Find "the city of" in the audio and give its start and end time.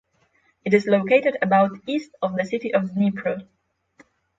2.35-2.89